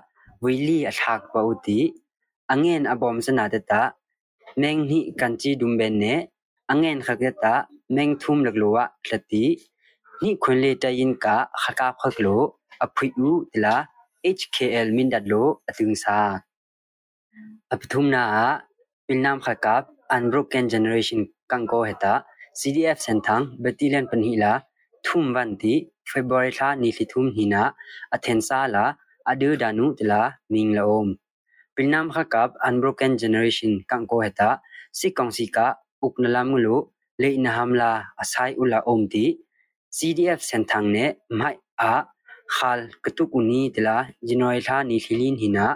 [0.45, 1.81] วิลีอทักปอุติ
[2.51, 3.83] อังเงินอบอมสนาตตะ
[4.59, 6.05] เมงหิกันจีดุมเบนเน
[6.69, 7.55] อังเงินขกตะ
[7.93, 9.45] เมงทุมหลักลัวสติ
[10.23, 12.27] นี่คนเลตยินกะขกาพกโล
[12.83, 13.77] อภิอูติลา
[14.39, 15.35] HKL มินดัดโล
[15.67, 16.19] อตึงซา
[17.71, 18.25] อปทุมนา
[19.07, 19.83] ปิลนามขกับ
[20.15, 22.15] Unbroken Generation กังโกเฮตา
[22.61, 24.53] CDF เซนทังเบติเลนปนิลา
[25.07, 25.75] ทุ่มวันที
[26.11, 26.51] February
[26.83, 27.63] นิสิทุมหินะ
[28.13, 28.85] อเทนซาลา
[29.29, 31.09] อดูดานุตลามิงลาอม
[31.75, 34.51] ปิลนามขกับ Unbroken Generation กังโกเฮตา
[34.99, 35.67] สิกองสิกา
[36.03, 36.77] อุกนลามุลุ
[37.21, 39.25] เลยนฮัมลาอาศัยอุลาอมตี
[39.97, 40.97] CDF เซนทังเน
[41.37, 41.93] ไม่อา
[42.55, 43.97] ขาลกตุกุนีตละ
[44.29, 45.67] จินอยลานิสิลินหินะ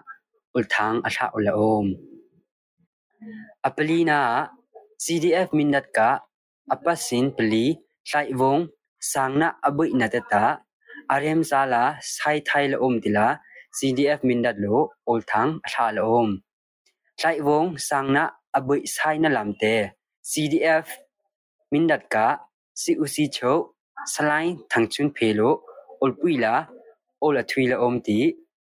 [0.54, 1.86] อุลทังอาชาอุลาอม
[3.64, 4.20] อปลีนา
[5.04, 6.10] CDF มินดัดกา
[6.72, 7.64] อปัสสินปลี
[8.08, 8.58] ไลวง
[9.00, 10.44] sangna abui na ta
[11.14, 11.82] arem sala
[12.14, 13.26] sai thai la om tila
[13.78, 14.76] CDF minat lo
[15.10, 16.30] ulthang atha la om
[17.18, 18.24] hlai wong sangna
[18.58, 19.74] abui sai na lamte
[20.30, 20.86] CDF
[21.72, 22.26] minat ka
[22.80, 23.52] si usi cho
[24.14, 25.50] salai thangchun phelo
[26.04, 26.54] olpuila
[27.26, 28.18] ola thuila omti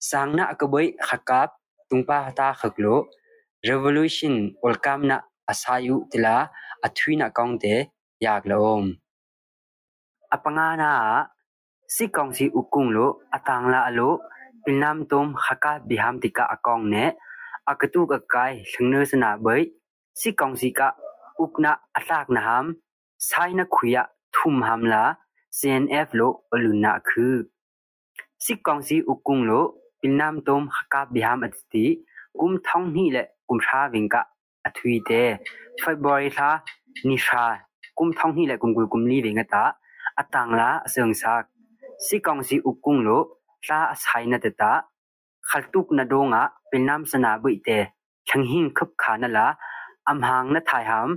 [0.09, 1.49] sangna akaboi khakap
[1.89, 2.95] tungpa hata khaklo
[3.69, 5.17] revolution olkamna
[5.51, 6.35] asayu tila
[6.85, 7.75] athuina kaungte
[8.25, 8.85] yakla om
[10.35, 10.91] apangana
[11.95, 14.09] si kaungsi ukung lo atangla alo
[14.63, 17.05] pilnam tom khaka biham tika akong ne
[17.71, 19.61] akatu ka kai thungne sana bai
[20.19, 20.87] si kaungsi ka
[21.43, 22.65] ukna atlak na ham
[23.29, 24.01] saina khuya
[24.35, 25.03] thum hamla
[25.59, 27.27] CNF လို့အလူနာခု
[28.43, 29.67] စစ်ကောင်စီဥကုံလို့
[30.01, 31.85] ပိနမ်တုံခကဘီဟမ်အတိ
[32.39, 34.15] ကုမ်ထောင်းနီလေကုမ်ရှာဝင်က
[34.67, 35.29] အထွီတဲ့
[35.81, 36.49] February သာ
[37.09, 37.43] နိရှာ
[37.99, 39.63] ကုမ်ထောင်းနီလေကုမ်ကွကုမ်လီဝင်ကတာ
[40.17, 41.43] อะตังละเสืองซัก
[42.05, 43.09] สิกองสิอุกุงโล
[43.67, 44.73] ตาอสัยนัตตะ
[45.49, 47.69] ขัลตุกนาโดงะเป็นน้ำสนาบุยเต
[48.29, 49.47] ชังหิงคึบขานละ
[50.09, 51.09] อำหางนาทายหาม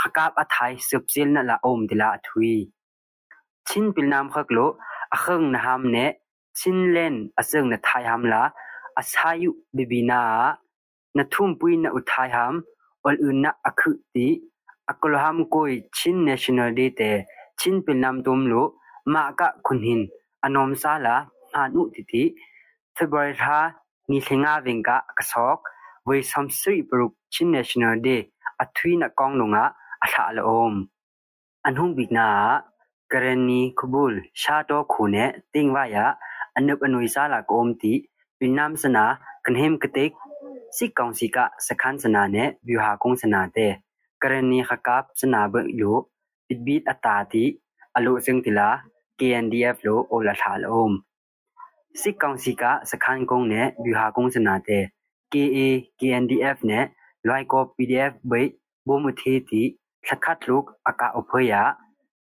[0.00, 2.52] ขกาบอทายสืบเซลนละอมดิละทุย
[3.68, 4.58] ชินเป็นน้ำขักโล
[5.12, 5.98] อะเคิงนาหามเน
[6.58, 8.42] ชินเล่นอะเซิงนาทายหามละ
[8.96, 10.22] อาศัยอยู่บิบินา
[11.16, 12.54] นัทุ่มปุยนาอุทัยหาม
[13.04, 14.28] อลอื่นนาอคุติ
[14.88, 17.00] อักลหามกอยชินเนชั่นแนลดีเต
[17.60, 18.62] ชินเป็นนำตุมลุ
[19.12, 20.00] มากะคุณหิน
[20.42, 21.16] อนมซาลา
[21.54, 22.24] อานุติติ
[22.94, 23.58] เทบริธา
[24.10, 25.58] นิเลงาเวงกะกะซอก
[26.04, 28.08] ไว้ซัมสรีปรุกชินเนชั่นแนลเด
[28.60, 29.64] อัทวีนักกองลงะ
[30.02, 30.72] อัลาลอม
[31.64, 32.28] อันหุงบิกนา
[33.12, 35.16] กรณีคบูลชาโตคูเน
[35.52, 36.06] ติงวายะ
[36.54, 37.94] อันนบอนุยซาลากอมติ
[38.36, 39.04] เป็นนำสนา
[39.44, 40.10] กันเฮมกติก
[40.76, 43.58] สิกองสิกะสคันสนาเนวิหากงสนาเต
[44.22, 45.92] กรณีขกับสนาเบิกยุ
[46.52, 47.44] itbit atati
[47.96, 48.68] alu zengtila
[49.18, 50.92] KNDF lo ola thal om
[52.00, 54.78] sik council ka sakhan kong ne biha kong sana te
[55.32, 56.80] KA KNDF ne
[57.26, 58.46] loi ko PDF bei
[58.86, 59.62] bomuthi ti
[60.06, 61.62] thakhat luk aka ophoya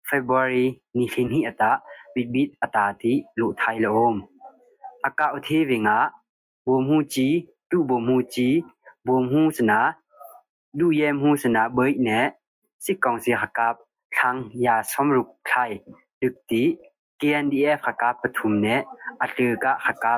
[0.09, 0.65] February
[0.95, 1.71] ni hin hi ata
[2.13, 4.17] bitbit atati lu thai lo om
[5.07, 5.97] aka uthi winga
[6.65, 7.27] bomu chi
[7.69, 8.49] tu bomu chi
[9.05, 9.79] bomu sana
[10.79, 12.27] လူရဲမှုစနာဘိတ်နဲ့
[12.83, 13.75] စစ်ကောင်စီဟကပ်
[14.19, 15.71] ทั้งยาสมรุกไทย
[16.21, 16.63] ดึกตี
[17.19, 18.67] เกนดีเอฟขากาบปทุมเน
[19.21, 20.15] อัตรือกะขากา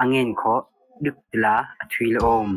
[0.00, 0.42] อังเงินโค
[1.04, 2.48] ดึกดลาอทวีลอม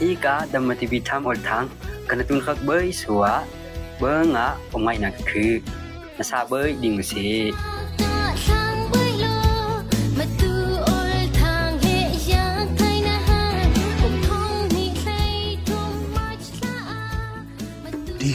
[0.00, 1.64] อีกาดัมมติบิทามอลทัง
[2.08, 3.24] กันตุนขักเบยสัว
[3.98, 5.52] เบงอะอมไงนักคือ
[6.16, 7.12] นาซาเบยดิงเส